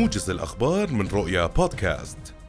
موجز 0.00 0.30
الأخبار 0.30 0.90
من 0.90 1.08
رؤيا 1.08 1.46
بودكاست. 1.46 2.39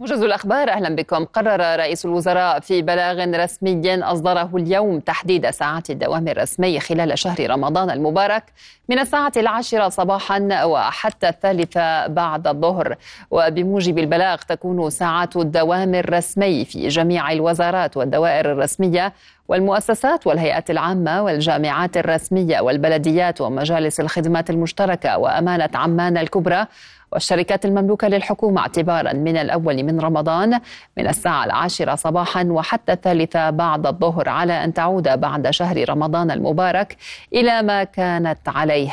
موجز 0.00 0.22
الأخبار 0.22 0.70
أهلا 0.70 0.96
بكم. 0.96 1.24
قرر 1.24 1.78
رئيس 1.78 2.06
الوزراء 2.06 2.60
في 2.60 2.82
بلاغ 2.82 3.42
رسمي 3.42 4.02
أصدره 4.04 4.50
اليوم 4.54 5.00
تحديد 5.00 5.50
ساعات 5.50 5.90
الدوام 5.90 6.28
الرسمي 6.28 6.80
خلال 6.80 7.18
شهر 7.18 7.50
رمضان 7.50 7.90
المبارك 7.90 8.44
من 8.88 8.98
الساعة 8.98 9.32
العاشرة 9.36 9.88
صباحا 9.88 10.64
وحتى 10.64 11.28
الثالثة 11.28 12.06
بعد 12.06 12.46
الظهر. 12.46 12.96
وبموجب 13.30 13.98
البلاغ 13.98 14.36
تكون 14.36 14.90
ساعات 14.90 15.36
الدوام 15.36 15.94
الرسمي 15.94 16.64
في 16.64 16.88
جميع 16.88 17.32
الوزارات 17.32 17.96
والدوائر 17.96 18.52
الرسمية 18.52 19.12
والمؤسسات 19.48 20.26
والهيئات 20.26 20.70
العامة 20.70 21.22
والجامعات 21.22 21.96
الرسمية 21.96 22.60
والبلديات 22.60 23.40
ومجالس 23.40 24.00
الخدمات 24.00 24.50
المشتركة 24.50 25.18
وأمانة 25.18 25.70
عمان 25.74 26.16
الكبرى 26.18 26.66
والشركات 27.12 27.64
المملوكة 27.64 28.08
للحكومة 28.08 28.60
اعتبارا 28.60 29.12
من 29.12 29.36
الأول 29.36 29.82
من 29.82 30.00
رمضان 30.00 30.60
من 30.96 31.08
الساعة 31.08 31.44
العاشرة 31.44 31.94
صباحا 31.94 32.44
وحتى 32.44 32.92
الثالثة 32.92 33.50
بعد 33.50 33.86
الظهر 33.86 34.28
على 34.28 34.64
أن 34.64 34.74
تعود 34.74 35.20
بعد 35.20 35.50
شهر 35.50 35.90
رمضان 35.90 36.30
المبارك 36.30 36.96
إلى 37.32 37.62
ما 37.62 37.84
كانت 37.84 38.38
عليه. 38.48 38.92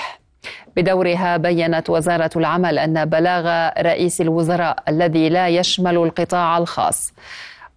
بدورها 0.76 1.38
بينت 1.38 1.90
وزارة 1.90 2.30
العمل 2.36 2.80
أن 2.80 3.06
بلاغ 3.06 3.70
رئيس 3.82 4.22
الوزراء 4.22 4.76
الذي 4.88 5.30
لا 5.30 5.48
يشمل 5.48 5.98
القطاع 5.98 6.58
الخاص 6.58 7.14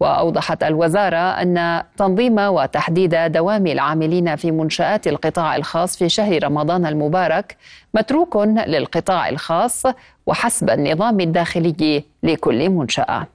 وأوضحت 0.01 0.63
الوزارة 0.63 1.17
أن 1.17 1.83
تنظيم 1.97 2.39
وتحديد 2.39 3.15
دوام 3.33 3.67
العاملين 3.67 4.37
في 4.37 4.51
منشآت 4.51 5.09
القطاع 5.09 5.57
الخاص 5.57 5.97
في 5.97 6.09
شهر 6.09 6.45
رمضان 6.45 6.87
المبارك 6.87 7.57
متروك 7.95 8.37
للقطاع 8.47 9.29
الخاص 9.29 9.83
وحسب 10.27 10.71
النظام 10.71 11.21
الداخلي 11.21 12.05
لكل 12.23 12.71
منشأة. 12.71 13.27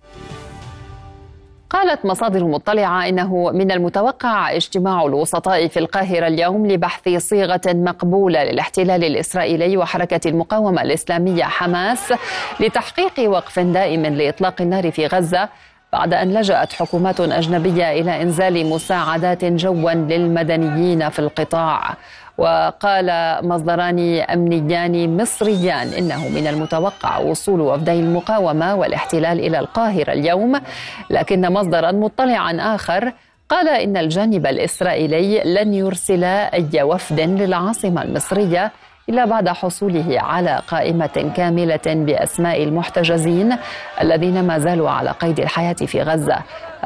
قالت 1.69 2.05
مصادر 2.05 2.44
مطلعة 2.44 3.09
إنه 3.09 3.52
من 3.52 3.72
المتوقع 3.72 4.55
اجتماع 4.55 5.05
الوسطاء 5.05 5.67
في 5.67 5.79
القاهرة 5.79 6.27
اليوم 6.27 6.67
لبحث 6.67 7.09
صيغة 7.09 7.61
مقبولة 7.67 8.44
للاحتلال 8.44 9.03
الإسرائيلي 9.03 9.77
وحركة 9.77 10.29
المقاومة 10.29 10.81
الإسلامية 10.81 11.44
حماس 11.44 12.13
لتحقيق 12.59 13.29
وقف 13.29 13.59
دائم 13.59 14.05
لإطلاق 14.05 14.61
النار 14.61 14.91
في 14.91 15.07
غزة 15.07 15.50
بعد 15.95 16.13
أن 16.13 16.33
لجأت 16.33 16.73
حكومات 16.73 17.19
أجنبية 17.19 17.91
إلى 17.91 18.21
إنزال 18.21 18.65
مساعدات 18.65 19.45
جوا 19.45 19.91
للمدنيين 19.91 21.09
في 21.09 21.19
القطاع. 21.19 21.93
وقال 22.38 23.38
مصدران 23.47 23.99
أمنيان 24.19 25.17
مصريان 25.17 25.88
إنه 25.88 26.27
من 26.29 26.47
المتوقع 26.47 27.17
وصول 27.17 27.61
وفدي 27.61 27.91
المقاومة 27.91 28.75
والاحتلال 28.75 29.39
إلى 29.39 29.59
القاهرة 29.59 30.11
اليوم. 30.13 30.61
لكن 31.09 31.53
مصدرا 31.53 31.91
مطلعا 31.91 32.75
آخر 32.75 33.11
قال 33.49 33.67
إن 33.67 33.97
الجانب 33.97 34.45
الإسرائيلي 34.47 35.43
لن 35.45 35.73
يرسل 35.73 36.23
أي 36.23 36.83
وفد 36.83 37.19
للعاصمة 37.19 38.01
المصرية 38.01 38.71
إلا 39.09 39.25
بعد 39.25 39.49
حصوله 39.49 40.21
على 40.21 40.61
قائمة 40.67 41.31
كاملة 41.35 41.81
بأسماء 41.85 42.63
المحتجزين 42.63 43.57
الذين 44.01 44.47
ما 44.47 44.59
زالوا 44.59 44.89
على 44.89 45.11
قيد 45.11 45.39
الحياة 45.39 45.73
في 45.73 46.01
غزة. 46.01 46.37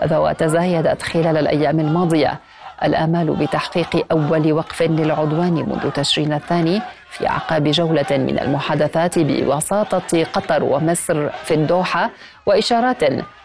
هذا 0.01 0.17
وتزايدت 0.17 1.01
خلال 1.01 1.37
الأيام 1.37 1.79
الماضية 1.79 2.39
الآمال 2.83 3.35
بتحقيق 3.35 4.05
أول 4.11 4.51
وقف 4.53 4.81
للعدوان 4.81 5.53
منذ 5.53 5.91
تشرين 5.91 6.33
الثاني 6.33 6.81
في 7.09 7.29
أعقاب 7.29 7.63
جولة 7.63 8.05
من 8.11 8.39
المحادثات 8.39 9.19
بوساطة 9.19 10.23
قطر 10.33 10.63
ومصر 10.63 11.29
في 11.29 11.53
الدوحة 11.53 12.09
وإشارات 12.45 13.03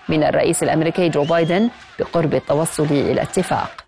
من 0.08 0.24
الرئيس 0.24 0.62
الأمريكي 0.62 1.08
جو 1.08 1.24
بايدن 1.24 1.70
بقرب 1.98 2.34
التوصل 2.34 2.86
إلى 2.90 3.22
اتفاق. 3.22 3.83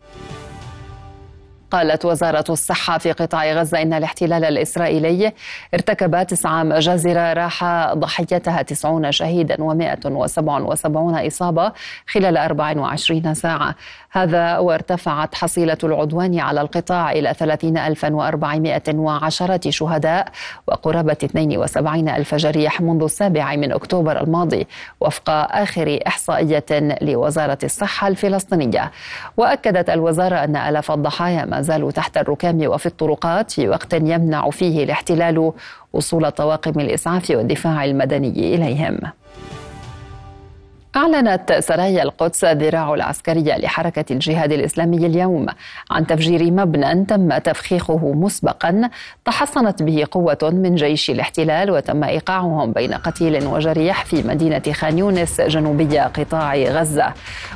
قالت 1.71 2.05
وزارة 2.05 2.45
الصحة 2.49 2.99
في 2.99 3.13
قطاع 3.13 3.53
غزة 3.53 3.83
إن 3.83 3.93
الاحتلال 3.93 4.45
الإسرائيلي 4.45 5.33
ارتكب 5.75 6.27
تسعة 6.27 6.63
مجازر 6.63 7.37
راح 7.37 7.65
ضحيتها 7.95 8.63
تسعون 8.63 9.13
شهيدا 9.13 9.57
و177 9.57 11.27
إصابة 11.27 11.73
خلال 12.07 12.37
24 12.37 13.35
ساعة. 13.35 13.75
هذا 14.11 14.59
وارتفعت 14.59 15.35
حصيلة 15.35 15.79
العدوان 15.85 16.39
على 16.39 16.61
القطاع 16.61 17.13
إلى 17.13 17.35
30410 17.35 19.71
شهداء 19.71 20.29
وقرابة 20.67 21.17
72 21.25 22.09
ألف 22.09 22.35
جريح 22.35 22.81
منذ 22.81 23.03
السابع 23.03 23.57
من 23.57 23.73
أكتوبر 23.73 24.21
الماضي 24.21 24.67
وفق 25.01 25.31
آخر 25.31 25.99
إحصائية 26.07 26.65
لوزارة 27.03 27.59
الصحة 27.65 28.09
الفلسطينية. 28.09 28.91
وأكدت 29.37 29.91
الوزارة 29.91 30.37
أن 30.37 30.57
آلاف 30.57 30.91
الضحايا 30.91 31.45
ما 31.45 31.56
زالوا 31.61 31.91
تحت 31.91 32.17
الركام 32.17 32.67
وفي 32.67 32.87
الطرقات 32.87 33.51
في 33.51 33.69
وقت 33.69 33.93
يمنع 33.95 34.51
فيه 34.51 34.85
الاحتلال 34.85 35.53
وصول 35.93 36.31
طواقم 36.31 36.81
الإسعاف 36.81 37.31
والدفاع 37.31 37.85
المدني 37.85 38.55
إليهم. 38.55 38.99
أعلنت 40.97 41.53
سرايا 41.53 42.03
القدس 42.03 42.45
الذراع 42.45 42.95
العسكرية 42.95 43.57
لحركة 43.57 44.05
الجهاد 44.11 44.53
الإسلامي 44.53 45.07
اليوم 45.07 45.47
عن 45.91 46.07
تفجير 46.07 46.53
مبنى 46.53 47.05
تم 47.05 47.39
تفخيخه 47.39 48.13
مسبقا 48.13 48.91
تحصنت 49.25 49.83
به 49.83 50.05
قوة 50.11 50.39
من 50.43 50.75
جيش 50.75 51.11
الاحتلال 51.11 51.71
وتم 51.71 52.05
إيقاعهم 52.05 52.73
بين 52.73 52.95
قتيل 52.95 53.47
وجريح 53.47 54.05
في 54.05 54.23
مدينة 54.23 54.63
خان 54.73 54.99
يونس 54.99 55.41
جنوبي 55.41 55.99
قطاع 55.99 56.57
غزة. 56.57 57.13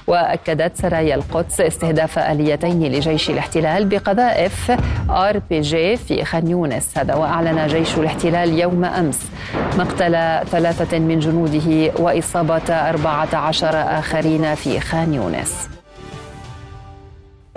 وأكدت 0.07 0.77
سرايا 0.77 1.15
القدس 1.15 1.61
استهداف 1.61 2.19
آليتين 2.19 2.93
لجيش 2.93 3.31
الاحتلال 3.31 3.85
بقذائف 3.85 4.73
RPG 5.11 5.97
في 5.97 6.25
خان 6.25 6.49
يونس. 6.49 6.99
هذا 6.99 7.15
وأعلن 7.15 7.67
جيش 7.67 7.99
الاحتلال 7.99 8.59
يوم 8.59 8.85
أمس 8.85 9.21
مقتل 9.79 10.13
ثلاثة 10.47 10.99
من 10.99 11.19
جنوده 11.19 11.93
وإصابة 11.99 12.73
أربعة 12.75 13.30
عشر 13.35 13.77
آخرين 13.99 14.55
في 14.55 14.81
خان 14.81 15.15
يونس. 15.15 15.69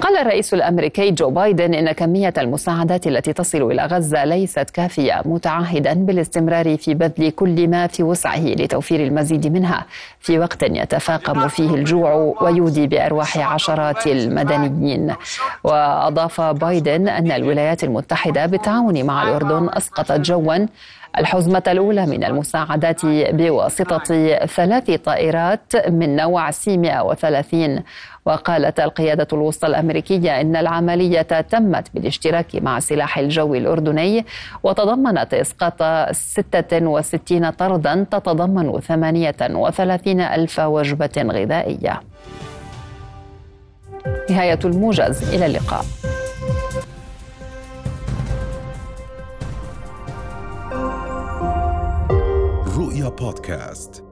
قال 0.01 0.17
الرئيس 0.17 0.53
الأمريكي 0.53 1.11
جو 1.11 1.29
بايدن 1.29 1.73
إن 1.73 1.91
كمية 1.91 2.33
المساعدات 2.37 3.07
التي 3.07 3.33
تصل 3.33 3.71
إلى 3.71 3.85
غزة 3.85 4.25
ليست 4.25 4.69
كافية 4.69 5.21
متعهدا 5.25 5.93
بالاستمرار 5.93 6.77
في 6.77 6.93
بذل 6.93 7.29
كل 7.31 7.67
ما 7.67 7.87
في 7.87 8.03
وسعه 8.03 8.45
لتوفير 8.45 9.03
المزيد 9.03 9.47
منها. 9.47 9.85
في 10.19 10.39
وقت 10.39 10.63
يتفاقم 10.63 11.47
فيه 11.47 11.69
الجوع 11.69 12.35
ويودي 12.41 12.87
بأرواح 12.87 13.37
عشرات 13.37 14.07
المدنيين. 14.07 15.15
وأضاف 15.63 16.41
بايدن 16.41 17.07
أن 17.07 17.31
الولايات 17.31 17.83
المتحدة 17.83 18.45
بالتعاون 18.45 19.05
مع 19.05 19.23
الأردن 19.23 19.69
أسقطت 19.73 20.19
جوا 20.19 20.65
الحزمة 21.17 21.63
الأولى 21.67 22.05
من 22.05 22.23
المساعدات 22.23 23.05
بواسطة 23.05 24.03
ثلاث 24.45 24.91
طائرات 24.91 25.89
من 25.89 26.15
نوع 26.15 26.51
سي 26.51 26.77
130 26.77 27.83
وقالت 28.25 28.79
القيادة 28.79 29.27
الوسطى 29.33 29.67
الأمريكية 29.67 30.41
إن 30.41 30.55
العملية 30.55 31.21
تمت 31.21 31.87
بالاشتراك 31.93 32.55
مع 32.55 32.79
سلاح 32.79 33.17
الجو 33.17 33.55
الأردني 33.55 34.25
وتضمنت 34.63 35.33
إسقاط 35.33 35.83
66 36.11 37.49
طردا 37.49 38.05
تتضمن 38.11 38.79
38 38.79 40.21
ألف 40.21 40.59
وجبة 40.59 41.11
غذائية. 41.17 42.01
نهاية 44.29 44.59
الموجز 44.65 45.33
إلى 45.33 45.45
اللقاء. 45.45 45.85
رؤيا 52.93 53.09
بودكاست 53.09 54.02